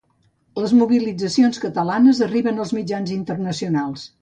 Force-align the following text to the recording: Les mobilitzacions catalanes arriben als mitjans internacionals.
Les 0.61 0.71
mobilitzacions 0.77 1.61
catalanes 1.65 2.23
arriben 2.29 2.65
als 2.65 2.75
mitjans 2.79 3.17
internacionals. 3.21 4.09